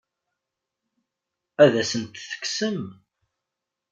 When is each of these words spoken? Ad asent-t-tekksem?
Ad 1.63 1.73
asent-t-tekksem? 1.81 2.81